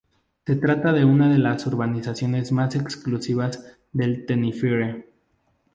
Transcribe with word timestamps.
Se 0.47 0.55
trata 0.55 0.93
de 0.93 1.05
una 1.05 1.29
de 1.31 1.37
las 1.37 1.67
urbanizaciones 1.67 2.51
más 2.51 2.73
exclusivas 2.73 3.63
de 3.93 4.17
Tenerife. 4.17 5.07